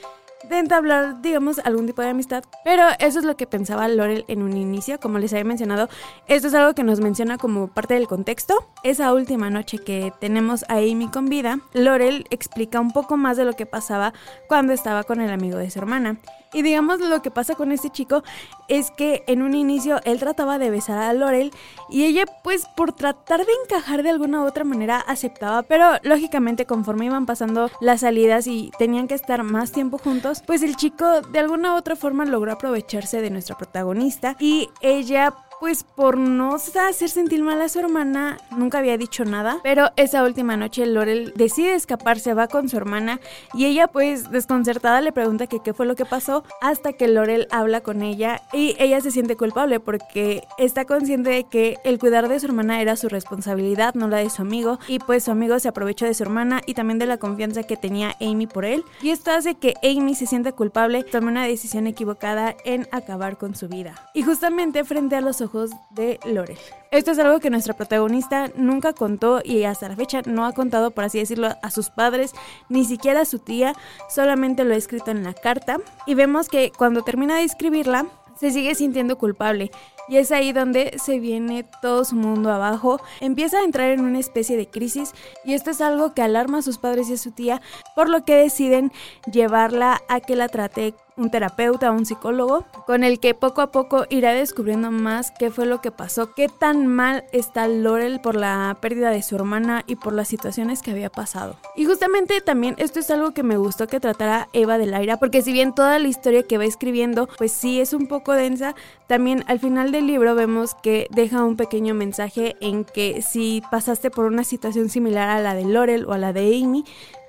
de 0.45 0.59
entablar, 0.59 1.21
digamos, 1.21 1.59
algún 1.61 1.87
tipo 1.87 2.03
de 2.03 2.09
amistad. 2.09 2.45
Pero 2.65 2.85
eso 2.99 3.19
es 3.19 3.25
lo 3.25 3.37
que 3.37 3.47
pensaba 3.47 3.89
Laurel 3.89 4.25
en 4.29 4.43
un 4.43 4.57
inicio. 4.57 5.01
Como 5.01 5.19
les 5.19 5.33
había 5.33 5.45
mencionado, 5.45 5.89
esto 6.27 6.49
es 6.49 6.55
algo 6.55 6.75
que 6.75 6.85
nos 6.85 7.01
menciona 7.01 7.39
como 7.39 7.69
parte 7.69 7.95
del 7.95 8.07
contexto. 8.07 8.69
Esa 8.83 9.13
última 9.13 9.51
noche 9.51 9.79
que 9.79 10.13
tenemos 10.21 10.65
a 10.69 10.77
Amy 10.77 11.09
con 11.13 11.27
vida, 11.27 11.61
Laurel 11.73 12.27
explica 12.31 12.81
un 12.81 12.93
poco 12.93 13.17
más 13.17 13.37
de 13.37 13.45
lo 13.45 13.55
que 13.55 13.67
pasaba 13.67 14.13
cuando 14.49 14.73
estaba 14.73 15.05
con 15.05 15.21
el 15.21 15.31
amigo 15.31 15.59
de 15.59 15.71
su 15.71 15.79
hermana. 15.79 16.19
Y 16.53 16.63
digamos 16.63 17.01
lo 17.01 17.23
que 17.23 17.31
pasa 17.31 17.55
con 17.55 17.73
este 17.73 17.91
chico 17.91 18.23
es 18.69 18.91
que 18.91 19.23
en 19.27 19.43
un 19.43 19.55
inicio 19.55 20.01
él 20.05 20.19
trataba 20.19 20.59
de 20.59 20.71
besar 20.71 20.99
a 20.99 21.13
Laurel 21.13 21.53
y 21.91 22.05
ella 22.05 22.25
pues 22.43 22.67
por 22.77 22.93
tratar 22.93 23.41
de 23.45 23.53
encajar 23.65 24.03
de 24.03 24.11
alguna 24.11 24.43
u 24.43 24.47
otra 24.47 24.65
manera 24.65 24.99
aceptaba, 24.99 25.63
pero 25.63 25.99
lógicamente 26.03 26.67
conforme 26.67 27.07
iban 27.07 27.27
pasando 27.27 27.71
las 27.81 28.01
salidas 28.01 28.47
y 28.47 28.71
tenían 28.79 29.09
que 29.09 29.15
estar 29.15 29.43
más 29.43 29.73
tiempo 29.73 29.99
juntos, 29.99 30.43
pues 30.47 30.63
el 30.63 30.77
chico 30.77 31.21
de 31.23 31.39
alguna 31.39 31.75
u 31.75 31.77
otra 31.77 31.97
forma 31.97 32.25
logró 32.25 32.53
aprovecharse 32.53 33.21
de 33.21 33.31
nuestra 33.31 33.57
protagonista 33.57 34.37
y 34.39 34.69
ella 34.81 35.35
pues 35.61 35.83
por 35.83 36.17
no 36.17 36.55
hacer 36.55 37.09
sentir 37.09 37.43
mal 37.43 37.61
a 37.61 37.69
su 37.69 37.81
hermana, 37.81 38.39
nunca 38.57 38.79
había 38.79 38.97
dicho 38.97 39.25
nada, 39.25 39.59
pero 39.63 39.91
esa 39.97 40.23
última 40.23 40.57
noche 40.57 40.87
Laurel 40.87 41.33
decide 41.35 41.75
escaparse, 41.75 42.35
va 42.35 42.47
con 42.47 42.69
su 42.69 42.77
hermana 42.77 43.21
y 43.55 43.65
ella 43.65 43.89
pues 43.89 44.31
desconcertada 44.31 45.01
le 45.01 45.13
pregunta 45.13 45.47
que 45.47 45.61
qué 45.61 45.73
fue 45.73 45.87
lo 45.87 45.97
que 45.97 46.05
pasó 46.05 46.45
hasta 46.61 46.93
que 46.93 47.09
Laurel 47.09 47.49
habla 47.51 47.81
con 47.81 48.03
ella 48.03 48.43
y 48.53 48.77
ella 48.79 49.01
se 49.01 49.11
siente 49.11 49.37
culpable 49.37 49.81
porque 49.81 50.45
está 50.59 50.85
consciente 50.85 51.31
de 51.31 51.45
que 51.45 51.79
el 51.85 51.99
cuidar 51.99 52.29
de 52.29 52.39
su 52.39 52.47
hermana 52.47 52.81
era 52.81 52.97
su 52.97 53.09
responsabilidad, 53.09 53.95
no 53.95 54.09
la 54.09 54.19
de 54.19 54.31
su 54.31 54.43
amigo 54.43 54.79
y 54.87 54.99
pues 55.01 55.25
su 55.25 55.31
amigo 55.31 55.59
se 55.59 55.69
aprovechó 55.69 56.07
de 56.07 56.15
su 56.15 56.23
hermana 56.23 56.61
y 56.67 56.75
también 56.75 56.99
de 56.99 57.07
la 57.07 57.19
confianza 57.19 57.65
que 57.65 57.77
tenía 57.77 58.17
Amy 58.21 58.47
por 58.47 58.65
él 58.65 58.85
y 59.03 59.11
esto 59.11 59.33
hace 59.33 59.57
que 59.57 59.75
Amy 59.83 60.15
se 60.15 60.27
sienta 60.27 60.53
culpable, 60.53 61.03
tome 61.03 61.29
una 61.29 61.45
decisión 61.45 61.87
equivocada 61.87 62.55
en 62.65 62.87
acabar 62.93 63.39
con 63.39 63.55
su 63.55 63.69
vida. 63.69 63.95
Y 64.15 64.23
justamente 64.23 64.85
frente 64.85 65.17
a 65.17 65.21
los 65.21 65.41
ojos 65.41 65.48
de 65.91 66.19
Laurel. 66.25 66.59
Esto 66.91 67.11
es 67.11 67.19
algo 67.19 67.41
que 67.41 67.51
nuestra 67.51 67.75
protagonista 67.75 68.51
nunca 68.57 68.93
contó 68.93 69.41
y 69.45 69.65
hasta 69.65 69.89
la 69.89 69.97
fecha 69.97 70.23
no 70.25 70.47
ha 70.47 70.53
contado, 70.53 70.91
por 70.91 71.05
así 71.05 71.19
decirlo, 71.19 71.49
a 71.63 71.71
sus 71.71 71.91
padres, 71.91 72.33
ni 72.69 72.85
siquiera 72.85 73.23
a 73.23 73.25
su 73.25 73.39
tía, 73.39 73.75
solamente 74.09 74.65
lo 74.65 74.75
ha 74.75 74.77
escrito 74.77 75.11
en 75.11 75.25
la 75.25 75.35
carta. 75.35 75.79
Y 76.07 76.15
vemos 76.15 76.49
que 76.49 76.73
cuando 76.77 77.03
termina 77.03 77.37
de 77.37 77.45
escribirla, 77.45 78.07
se 78.39 78.51
sigue 78.51 78.75
sintiendo 78.75 79.19
culpable. 79.19 79.71
Y 80.09 80.17
es 80.17 80.33
ahí 80.33 80.53
donde 80.53 80.97
se 80.99 81.19
viene 81.19 81.67
todo 81.83 82.05
su 82.05 82.17
mundo 82.17 82.51
abajo, 82.51 82.99
empieza 83.21 83.59
a 83.59 83.65
entrar 83.65 83.91
en 83.91 84.01
una 84.01 84.19
especie 84.19 84.57
de 84.57 84.67
crisis 84.67 85.13
y 85.45 85.53
esto 85.53 85.71
es 85.71 85.83
algo 85.83 86.15
que 86.15 86.23
alarma 86.23 86.59
a 86.59 86.63
sus 86.63 86.79
padres 86.79 87.11
y 87.11 87.15
a 87.15 87.19
su 87.19 87.33
tía, 87.33 87.61
por 87.95 88.09
lo 88.09 88.25
que 88.25 88.37
deciden 88.37 88.91
llevarla 89.31 90.01
a 90.09 90.21
que 90.21 90.35
la 90.35 90.49
trate 90.49 90.95
un 91.19 91.31
terapeuta, 91.31 91.93
un 91.93 92.07
psicólogo, 92.07 92.65
con 92.87 93.05
el 93.05 93.21
que 93.21 93.35
poco 93.35 93.61
a 93.61 93.71
poco 93.71 94.07
irá 94.09 94.33
descubriendo 94.33 94.91
más 94.91 95.33
qué 95.39 95.51
fue 95.51 95.67
lo 95.67 95.81
que 95.81 95.91
pasó, 95.91 96.33
qué 96.35 96.49
tan 96.49 96.87
mal 96.87 97.25
está 97.33 97.69
Laurel 97.69 98.21
por 98.21 98.37
la 98.37 98.77
pérdida 98.81 99.11
de 99.11 99.23
su 99.23 99.37
hermana 99.37 99.85
y 99.87 99.97
por 99.97 100.13
las 100.13 100.29
situaciones 100.29 100.83
que 100.83 100.93
había 100.93 101.11
pasado. 101.11 101.57
Y 101.77 101.85
justamente 101.85 102.41
también 102.41 102.75
esto 102.79 103.01
es 103.01 103.11
algo 103.11 103.33
que 103.33 103.43
me 103.43 103.57
gustó 103.57 103.87
que 103.87 104.01
tratara 104.01 104.49
Eva 104.53 104.79
del 104.79 104.95
Aira, 104.95 105.19
porque 105.19 105.43
si 105.43 105.53
bien 105.53 105.75
toda 105.75 105.99
la 105.99 106.09
historia 106.09 106.43
que 106.43 106.59
va 106.59 106.65
escribiendo, 106.65 107.29
pues 107.37 107.53
sí 107.53 107.81
es 107.81 107.93
un 107.93 108.07
poco 108.07 108.33
densa, 108.33 108.75
también 109.07 109.45
al 109.49 109.59
final 109.59 109.93
del 109.93 110.07
libro 110.07 110.35
vemos 110.35 110.75
que 110.83 111.09
deja 111.11 111.45
un 111.45 111.57
pequeño 111.57 111.95
mensaje 111.95 112.57
en 112.61 112.85
que 112.85 113.23
si 113.23 113.63
pasaste 113.71 114.11
por 114.11 114.27
una 114.27 114.45
situación 114.45 114.89
similar 114.89 115.29
a 115.29 115.41
la 115.41 115.55
de 115.55 115.65
Laurel 115.65 116.07
o 116.07 116.13
a 116.13 116.19
la 116.19 116.33
de 116.33 116.61
Amy, 116.63 116.85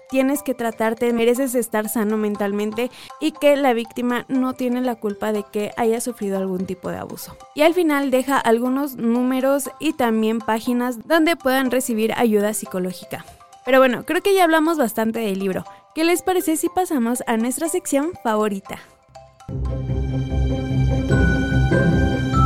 tienes 0.10 0.44
que 0.44 0.54
tratarte, 0.54 1.14
mereces 1.14 1.56
estar 1.56 1.88
sano 1.88 2.18
mentalmente 2.18 2.92
y 3.20 3.32
que 3.32 3.56
la 3.56 3.74
víctima 3.74 4.26
no 4.28 4.54
tiene 4.54 4.82
la 4.82 4.96
culpa 4.96 5.32
de 5.32 5.44
que 5.52 5.72
haya 5.78 6.02
sufrido 6.02 6.38
algún 6.38 6.66
tipo 6.66 6.90
de 6.90 6.98
abuso. 6.98 7.38
Y 7.56 7.62
al 7.62 7.74
final 7.74 8.12
deja 8.12 8.38
algunos 8.38 8.96
números 8.96 9.70
y 9.80 9.94
también 9.94 10.40
páginas 10.40 11.08
donde 11.08 11.36
puedan 11.36 11.72
recibir 11.72 12.14
ayuda 12.14 12.54
psicológica. 12.54 13.26
Pero 13.66 13.80
bueno, 13.80 14.04
creo 14.06 14.22
que 14.22 14.34
ya 14.34 14.44
hablamos 14.44 14.78
bastante 14.78 15.20
del 15.20 15.40
libro. 15.40 15.64
¿Qué 15.94 16.04
les 16.04 16.22
parece 16.22 16.58
si 16.58 16.70
pasamos 16.70 17.24
a 17.28 17.38
nuestra 17.38 17.70
sección 17.70 18.12
favorita? 18.24 18.80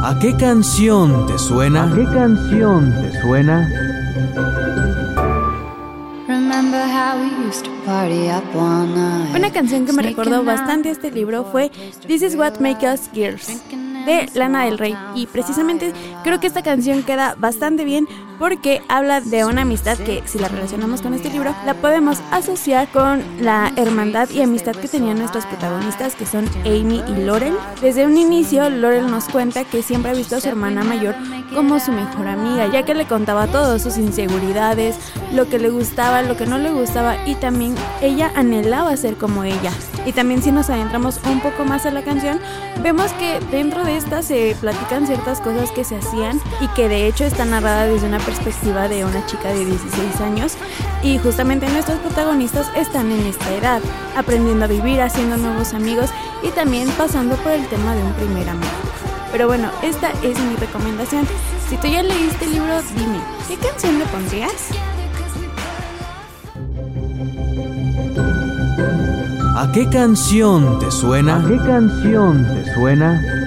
¿A 0.03 0.19
qué 0.19 0.35
canción 0.35 1.25
te 1.27 1.37
suena? 1.37 1.85
¿A 1.85 1.95
qué 1.95 2.03
canción 2.03 2.93
te 3.01 3.21
suena? 3.21 3.92
Una 7.85 9.51
canción 9.51 9.85
que 9.85 9.91
me 9.93 10.03
recordó 10.03 10.43
bastante 10.43 10.89
este 10.89 11.11
libro 11.11 11.43
fue 11.43 11.69
This 12.07 12.21
is 12.21 12.35
What 12.35 12.59
Makes 12.59 12.93
Us 12.93 13.09
Girls 13.13 13.61
de 14.05 14.29
Lana 14.33 14.65
del 14.65 14.77
Rey. 14.77 14.95
Y 15.15 15.27
precisamente 15.27 15.93
creo 16.23 16.39
que 16.39 16.47
esta 16.47 16.63
canción 16.63 17.03
queda 17.03 17.35
bastante 17.37 17.85
bien 17.85 18.07
porque 18.39 18.81
habla 18.89 19.21
de 19.21 19.45
una 19.45 19.61
amistad 19.61 19.97
que 19.97 20.21
si 20.25 20.39
la 20.39 20.47
relacionamos 20.47 21.01
con 21.01 21.13
este 21.13 21.29
libro 21.29 21.55
la 21.65 21.75
podemos 21.75 22.19
asociar 22.31 22.87
con 22.89 23.23
la 23.39 23.71
hermandad 23.77 24.29
y 24.31 24.41
amistad 24.41 24.75
que 24.75 24.87
tenían 24.87 25.19
nuestros 25.19 25.45
protagonistas 25.45 26.15
que 26.15 26.25
son 26.25 26.49
Amy 26.65 27.01
y 27.07 27.23
Laurel. 27.23 27.55
Desde 27.81 28.05
un 28.05 28.17
inicio 28.17 28.69
Laurel 28.69 29.09
nos 29.09 29.25
cuenta 29.29 29.63
que 29.63 29.83
siempre 29.83 30.11
ha 30.11 30.15
visto 30.15 30.35
a 30.35 30.41
su 30.41 30.49
hermana 30.49 30.83
mayor 30.83 31.15
como 31.53 31.79
su 31.79 31.91
mejor 31.91 32.27
amiga 32.27 32.67
ya 32.67 32.83
que 32.83 32.95
le 32.95 33.05
contaba 33.05 33.47
todas 33.47 33.81
sus 33.81 33.97
inseguridades, 33.97 34.97
lo 35.31 35.47
que 35.47 35.59
le 35.59 35.69
gustaba, 35.69 36.21
lo 36.21 36.35
que 36.35 36.45
no 36.45 36.57
le 36.57 36.71
gustaba 36.71 37.15
y 37.25 37.35
también 37.35 37.75
ella 38.01 38.31
anhelaba 38.35 38.95
ser 38.97 39.15
como 39.15 39.43
ella. 39.43 39.71
Y 40.05 40.11
también 40.11 40.41
si 40.41 40.51
nos 40.51 40.69
adentramos 40.69 41.19
un 41.29 41.39
poco 41.39 41.63
más 41.63 41.85
a 41.85 41.91
la 41.91 42.03
canción, 42.03 42.39
vemos 42.81 43.11
que 43.13 43.39
dentro 43.51 43.85
de 43.85 43.92
esta 43.93 44.23
se 44.23 44.55
platican 44.59 45.05
ciertas 45.05 45.39
cosas 45.39 45.71
que 45.71 45.83
se 45.83 45.97
hacían 45.97 46.41
y 46.59 46.67
que 46.69 46.89
de 46.89 47.07
hecho 47.07 47.25
está 47.25 47.45
narrada 47.45 47.85
desde 47.85 48.07
una 48.07 48.19
perspectiva 48.19 48.87
de 48.87 49.05
una 49.05 49.25
chica 49.25 49.49
de 49.49 49.65
16 49.65 50.21
años 50.21 50.53
y 51.03 51.19
justamente 51.19 51.69
nuestros 51.69 51.99
protagonistas 51.99 52.67
están 52.75 53.11
en 53.11 53.25
esta 53.27 53.53
edad, 53.53 53.81
aprendiendo 54.17 54.65
a 54.65 54.67
vivir, 54.67 55.01
haciendo 55.01 55.37
nuevos 55.37 55.73
amigos 55.73 56.09
y 56.41 56.49
también 56.49 56.89
pasando 56.97 57.35
por 57.37 57.51
el 57.51 57.65
tema 57.67 57.95
de 57.95 58.03
un 58.03 58.13
primer 58.13 58.49
amor. 58.49 58.69
Pero 59.31 59.47
bueno, 59.47 59.69
esta 59.81 60.11
es 60.23 60.39
mi 60.39 60.55
recomendación. 60.55 61.27
Si 61.69 61.77
tú 61.77 61.87
ya 61.87 62.03
leíste 62.03 62.45
el 62.45 62.53
libro, 62.53 62.81
dime, 62.95 63.19
¿qué 63.47 63.57
canción 63.57 63.99
le 63.99 64.05
pondrías? 64.05 64.69
¿A 69.55 69.71
qué 69.71 69.87
canción 69.87 70.79
te 70.79 70.89
suena? 70.89 71.37
¿A 71.37 71.47
qué 71.47 71.57
canción 71.57 72.43
te 72.43 72.73
suena? 72.73 73.42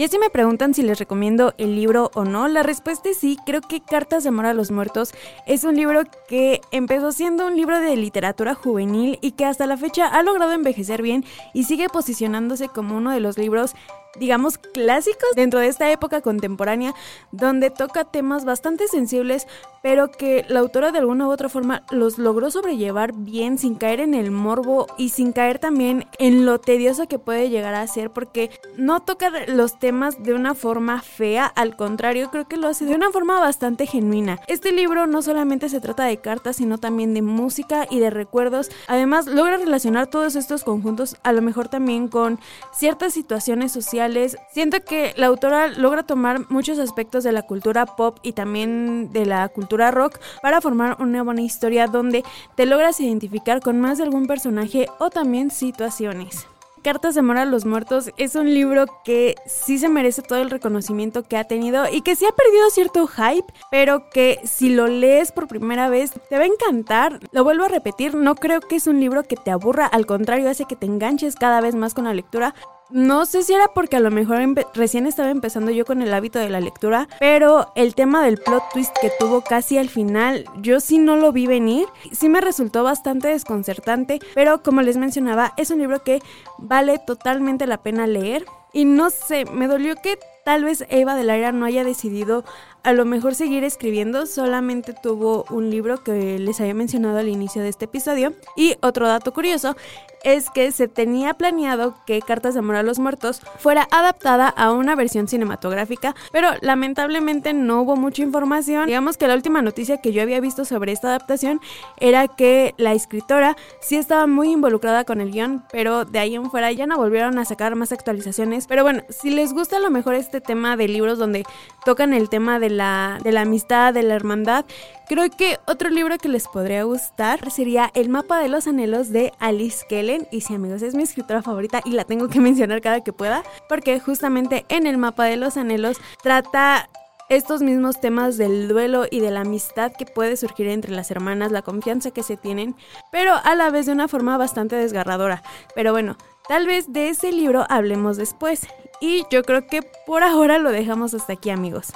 Ya 0.00 0.08
si 0.08 0.18
me 0.18 0.30
preguntan 0.30 0.72
si 0.72 0.82
les 0.82 0.98
recomiendo 0.98 1.52
el 1.58 1.74
libro 1.74 2.10
o 2.14 2.24
no, 2.24 2.48
la 2.48 2.62
respuesta 2.62 3.10
es 3.10 3.18
sí. 3.18 3.36
Creo 3.44 3.60
que 3.60 3.82
Cartas 3.82 4.22
de 4.22 4.30
Amor 4.30 4.46
a 4.46 4.54
los 4.54 4.70
Muertos 4.70 5.12
es 5.46 5.62
un 5.64 5.76
libro 5.76 6.04
que 6.26 6.62
empezó 6.70 7.12
siendo 7.12 7.46
un 7.46 7.54
libro 7.54 7.78
de 7.78 7.94
literatura 7.96 8.54
juvenil 8.54 9.18
y 9.20 9.32
que 9.32 9.44
hasta 9.44 9.66
la 9.66 9.76
fecha 9.76 10.06
ha 10.06 10.22
logrado 10.22 10.52
envejecer 10.52 11.02
bien 11.02 11.26
y 11.52 11.64
sigue 11.64 11.90
posicionándose 11.90 12.68
como 12.70 12.96
uno 12.96 13.10
de 13.10 13.20
los 13.20 13.36
libros 13.36 13.74
digamos, 14.18 14.58
clásicos 14.58 15.30
dentro 15.36 15.60
de 15.60 15.68
esta 15.68 15.90
época 15.90 16.20
contemporánea, 16.20 16.94
donde 17.30 17.70
toca 17.70 18.04
temas 18.04 18.44
bastante 18.44 18.88
sensibles, 18.88 19.46
pero 19.82 20.10
que 20.10 20.44
la 20.48 20.60
autora 20.60 20.92
de 20.92 20.98
alguna 20.98 21.26
u 21.26 21.30
otra 21.30 21.48
forma 21.48 21.82
los 21.90 22.18
logró 22.18 22.50
sobrellevar 22.50 23.12
bien, 23.14 23.58
sin 23.58 23.74
caer 23.74 24.00
en 24.00 24.14
el 24.14 24.30
morbo 24.30 24.86
y 24.98 25.10
sin 25.10 25.32
caer 25.32 25.58
también 25.58 26.06
en 26.18 26.44
lo 26.44 26.58
tedioso 26.58 27.08
que 27.08 27.18
puede 27.18 27.50
llegar 27.50 27.74
a 27.74 27.86
ser, 27.86 28.10
porque 28.10 28.50
no 28.76 29.00
toca 29.00 29.30
los 29.46 29.78
temas 29.78 30.22
de 30.22 30.34
una 30.34 30.54
forma 30.54 31.00
fea, 31.00 31.46
al 31.46 31.76
contrario, 31.76 32.30
creo 32.30 32.48
que 32.48 32.56
lo 32.56 32.68
hace 32.68 32.84
de 32.84 32.94
una 32.94 33.10
forma 33.10 33.40
bastante 33.40 33.86
genuina. 33.86 34.38
Este 34.46 34.72
libro 34.72 35.06
no 35.06 35.22
solamente 35.22 35.68
se 35.68 35.80
trata 35.80 36.04
de 36.04 36.18
cartas, 36.18 36.56
sino 36.56 36.78
también 36.78 37.14
de 37.14 37.22
música 37.22 37.86
y 37.90 38.00
de 38.00 38.10
recuerdos, 38.10 38.70
además 38.88 39.26
logra 39.26 39.56
relacionar 39.56 40.08
todos 40.08 40.36
estos 40.36 40.64
conjuntos, 40.64 41.16
a 41.22 41.32
lo 41.32 41.42
mejor 41.42 41.68
también 41.68 42.08
con 42.08 42.38
ciertas 42.72 43.14
situaciones 43.14 43.72
sociales, 43.72 44.36
Siento 44.52 44.84
que 44.84 45.14
la 45.16 45.26
autora 45.26 45.68
logra 45.68 46.02
tomar 46.02 46.50
muchos 46.50 46.78
aspectos 46.78 47.22
de 47.22 47.32
la 47.32 47.42
cultura 47.42 47.86
pop 47.86 48.18
y 48.22 48.32
también 48.32 49.12
de 49.12 49.26
la 49.26 49.48
cultura 49.48 49.69
rock 49.76 50.18
para 50.42 50.60
formar 50.60 50.96
una 51.00 51.22
buena 51.22 51.42
historia 51.42 51.86
donde 51.86 52.24
te 52.56 52.66
logras 52.66 53.00
identificar 53.00 53.60
con 53.60 53.80
más 53.80 53.98
de 53.98 54.04
algún 54.04 54.26
personaje 54.26 54.88
o 54.98 55.10
también 55.10 55.50
situaciones. 55.50 56.46
Cartas 56.82 57.14
de 57.14 57.20
Amor 57.20 57.36
a 57.36 57.44
los 57.44 57.66
Muertos 57.66 58.10
es 58.16 58.34
un 58.36 58.54
libro 58.54 58.86
que 59.04 59.34
sí 59.44 59.78
se 59.78 59.90
merece 59.90 60.22
todo 60.22 60.40
el 60.40 60.48
reconocimiento 60.48 61.22
que 61.22 61.36
ha 61.36 61.44
tenido 61.44 61.84
y 61.92 62.00
que 62.00 62.16
sí 62.16 62.24
ha 62.24 62.32
perdido 62.32 62.70
cierto 62.70 63.06
hype, 63.06 63.52
pero 63.70 64.08
que 64.08 64.40
si 64.44 64.70
lo 64.70 64.86
lees 64.86 65.30
por 65.30 65.46
primera 65.46 65.90
vez 65.90 66.12
te 66.30 66.38
va 66.38 66.44
a 66.44 66.46
encantar. 66.46 67.20
Lo 67.32 67.44
vuelvo 67.44 67.64
a 67.64 67.68
repetir, 67.68 68.14
no 68.14 68.34
creo 68.34 68.60
que 68.60 68.76
es 68.76 68.86
un 68.86 68.98
libro 68.98 69.24
que 69.24 69.36
te 69.36 69.50
aburra, 69.50 69.84
al 69.86 70.06
contrario 70.06 70.48
hace 70.48 70.64
que 70.64 70.76
te 70.76 70.86
enganches 70.86 71.36
cada 71.36 71.60
vez 71.60 71.74
más 71.74 71.92
con 71.92 72.04
la 72.04 72.14
lectura. 72.14 72.54
No 72.92 73.24
sé 73.24 73.44
si 73.44 73.52
era 73.52 73.68
porque 73.68 73.96
a 73.96 74.00
lo 74.00 74.10
mejor 74.10 74.40
recién 74.74 75.06
estaba 75.06 75.30
empezando 75.30 75.70
yo 75.70 75.84
con 75.84 76.02
el 76.02 76.12
hábito 76.12 76.40
de 76.40 76.50
la 76.50 76.60
lectura, 76.60 77.08
pero 77.20 77.70
el 77.76 77.94
tema 77.94 78.24
del 78.24 78.38
plot 78.38 78.64
twist 78.72 78.96
que 79.00 79.12
tuvo 79.16 79.42
casi 79.42 79.78
al 79.78 79.88
final, 79.88 80.44
yo 80.56 80.80
sí 80.80 80.98
no 80.98 81.14
lo 81.14 81.30
vi 81.30 81.46
venir. 81.46 81.86
Sí 82.10 82.28
me 82.28 82.40
resultó 82.40 82.82
bastante 82.82 83.28
desconcertante, 83.28 84.18
pero 84.34 84.64
como 84.64 84.82
les 84.82 84.96
mencionaba, 84.96 85.52
es 85.56 85.70
un 85.70 85.78
libro 85.78 86.02
que 86.02 86.20
vale 86.58 86.98
totalmente 86.98 87.68
la 87.68 87.80
pena 87.80 88.08
leer. 88.08 88.44
Y 88.72 88.84
no 88.84 89.10
sé, 89.10 89.44
me 89.44 89.68
dolió 89.68 89.94
que 89.94 90.18
tal 90.44 90.64
vez 90.64 90.84
Eva 90.88 91.14
del 91.14 91.30
Aire 91.30 91.52
no 91.52 91.66
haya 91.66 91.84
decidido 91.84 92.44
a 92.82 92.92
lo 92.92 93.04
mejor 93.04 93.34
seguir 93.34 93.64
escribiendo, 93.64 94.26
solamente 94.26 94.94
tuvo 95.02 95.44
un 95.50 95.70
libro 95.70 96.02
que 96.02 96.38
les 96.38 96.60
había 96.60 96.74
mencionado 96.74 97.18
al 97.18 97.28
inicio 97.28 97.62
de 97.62 97.68
este 97.68 97.84
episodio. 97.86 98.32
Y 98.56 98.76
otro 98.80 99.06
dato 99.06 99.32
curioso 99.32 99.76
es 100.22 100.50
que 100.50 100.70
se 100.72 100.88
tenía 100.88 101.34
planeado 101.34 101.94
que 102.06 102.20
Cartas 102.20 102.54
de 102.54 102.60
Amor 102.60 102.76
a 102.76 102.82
los 102.82 102.98
Muertos 102.98 103.40
fuera 103.58 103.88
adaptada 103.90 104.48
a 104.48 104.72
una 104.72 104.94
versión 104.94 105.28
cinematográfica, 105.28 106.14
pero 106.32 106.50
lamentablemente 106.60 107.52
no 107.54 107.82
hubo 107.82 107.96
mucha 107.96 108.22
información. 108.22 108.86
Digamos 108.86 109.16
que 109.16 109.28
la 109.28 109.34
última 109.34 109.62
noticia 109.62 110.00
que 110.00 110.12
yo 110.12 110.22
había 110.22 110.40
visto 110.40 110.64
sobre 110.64 110.92
esta 110.92 111.08
adaptación 111.08 111.60
era 111.98 112.28
que 112.28 112.74
la 112.76 112.92
escritora 112.92 113.56
sí 113.80 113.96
estaba 113.96 114.26
muy 114.26 114.52
involucrada 114.52 115.04
con 115.04 115.20
el 115.20 115.32
guion, 115.32 115.64
pero 115.72 116.04
de 116.04 116.18
ahí 116.18 116.34
en 116.34 116.50
fuera 116.50 116.70
ya 116.72 116.86
no 116.86 116.98
volvieron 116.98 117.38
a 117.38 117.44
sacar 117.44 117.74
más 117.74 117.92
actualizaciones. 117.92 118.66
Pero 118.66 118.82
bueno, 118.82 119.02
si 119.08 119.30
les 119.30 119.52
gusta 119.52 119.76
a 119.76 119.80
lo 119.80 119.90
mejor 119.90 120.14
este 120.14 120.40
tema 120.40 120.76
de 120.76 120.88
libros 120.88 121.18
donde 121.18 121.44
tocan 121.84 122.12
el 122.12 122.28
tema 122.28 122.58
de 122.58 122.69
de 122.70 123.32
la 123.32 123.40
amistad, 123.40 123.92
de 123.92 124.02
la 124.02 124.14
hermandad, 124.14 124.64
creo 125.08 125.28
que 125.30 125.58
otro 125.66 125.90
libro 125.90 126.18
que 126.18 126.28
les 126.28 126.46
podría 126.48 126.84
gustar 126.84 127.50
sería 127.50 127.90
El 127.94 128.08
mapa 128.08 128.38
de 128.38 128.48
los 128.48 128.66
anhelos 128.66 129.10
de 129.10 129.32
Alice 129.38 129.84
Kellen. 129.88 130.28
Y 130.30 130.42
sí, 130.42 130.54
amigos, 130.54 130.82
es 130.82 130.94
mi 130.94 131.02
escritora 131.02 131.42
favorita 131.42 131.80
y 131.84 131.92
la 131.92 132.04
tengo 132.04 132.28
que 132.28 132.40
mencionar 132.40 132.80
cada 132.80 133.02
que 133.02 133.12
pueda, 133.12 133.42
porque 133.68 134.00
justamente 134.00 134.64
en 134.68 134.86
El 134.86 134.98
mapa 134.98 135.24
de 135.24 135.36
los 135.36 135.56
anhelos 135.56 135.98
trata 136.22 136.88
estos 137.30 137.62
mismos 137.62 138.00
temas 138.00 138.36
del 138.36 138.66
duelo 138.66 139.06
y 139.08 139.20
de 139.20 139.30
la 139.30 139.42
amistad 139.42 139.92
que 139.92 140.04
puede 140.04 140.36
surgir 140.36 140.66
entre 140.66 140.90
las 140.90 141.12
hermanas, 141.12 141.52
la 141.52 141.62
confianza 141.62 142.10
que 142.10 142.24
se 142.24 142.36
tienen, 142.36 142.74
pero 143.12 143.34
a 143.44 143.54
la 143.54 143.70
vez 143.70 143.86
de 143.86 143.92
una 143.92 144.08
forma 144.08 144.36
bastante 144.36 144.74
desgarradora. 144.74 145.42
Pero 145.76 145.92
bueno, 145.92 146.16
tal 146.48 146.66
vez 146.66 146.92
de 146.92 147.08
ese 147.08 147.30
libro 147.30 147.66
hablemos 147.68 148.16
después. 148.16 148.66
Y 149.00 149.24
yo 149.30 149.44
creo 149.44 149.66
que 149.66 149.82
por 150.06 150.22
ahora 150.22 150.58
lo 150.58 150.70
dejamos 150.70 151.14
hasta 151.14 151.34
aquí 151.34 151.50
amigos. 151.50 151.92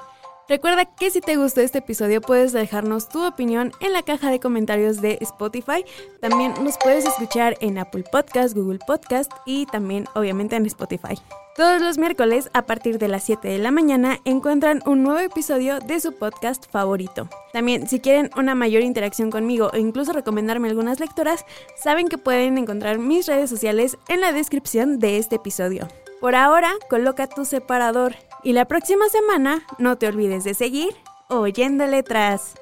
Recuerda 0.46 0.84
que 0.84 1.10
si 1.10 1.22
te 1.22 1.36
gustó 1.36 1.62
este 1.62 1.78
episodio 1.78 2.20
puedes 2.20 2.52
dejarnos 2.52 3.08
tu 3.08 3.26
opinión 3.26 3.72
en 3.80 3.94
la 3.94 4.02
caja 4.02 4.30
de 4.30 4.40
comentarios 4.40 5.00
de 5.00 5.16
Spotify. 5.22 5.86
También 6.20 6.52
nos 6.62 6.76
puedes 6.76 7.06
escuchar 7.06 7.56
en 7.60 7.78
Apple 7.78 8.04
Podcast, 8.12 8.54
Google 8.54 8.78
Podcast 8.86 9.32
y 9.46 9.64
también 9.64 10.06
obviamente 10.14 10.56
en 10.56 10.66
Spotify. 10.66 11.18
Todos 11.56 11.80
los 11.80 11.96
miércoles 11.96 12.50
a 12.52 12.62
partir 12.62 12.98
de 12.98 13.08
las 13.08 13.24
7 13.24 13.48
de 13.48 13.58
la 13.58 13.70
mañana 13.70 14.18
encuentran 14.26 14.82
un 14.84 15.02
nuevo 15.02 15.20
episodio 15.20 15.78
de 15.78 15.98
su 16.00 16.12
podcast 16.12 16.70
favorito. 16.70 17.28
También 17.54 17.88
si 17.88 18.00
quieren 18.00 18.28
una 18.36 18.54
mayor 18.54 18.82
interacción 18.82 19.30
conmigo 19.30 19.70
o 19.72 19.78
incluso 19.78 20.12
recomendarme 20.12 20.68
algunas 20.68 21.00
lecturas, 21.00 21.46
saben 21.82 22.08
que 22.08 22.18
pueden 22.18 22.58
encontrar 22.58 22.98
mis 22.98 23.26
redes 23.26 23.48
sociales 23.48 23.96
en 24.08 24.20
la 24.20 24.32
descripción 24.32 24.98
de 24.98 25.16
este 25.16 25.36
episodio. 25.36 25.88
Por 26.20 26.34
ahora, 26.34 26.72
coloca 26.90 27.28
tu 27.28 27.44
separador 27.44 28.14
y 28.44 28.52
la 28.52 28.66
próxima 28.66 29.08
semana 29.08 29.62
no 29.78 29.96
te 29.96 30.06
olvides 30.06 30.44
de 30.44 30.54
seguir 30.54 30.94
oyendo 31.28 31.86
letras. 31.86 32.54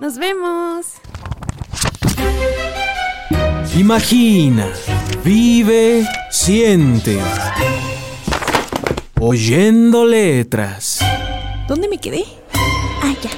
Nos 0.00 0.18
vemos. 0.18 0.86
Imagina, 3.76 4.68
vive, 5.24 6.06
siente. 6.30 7.20
Oyendo 9.20 10.06
letras. 10.06 11.00
¿Dónde 11.66 11.88
me 11.88 11.98
quedé? 11.98 12.24
Ah, 13.02 13.14
ya. 13.20 13.30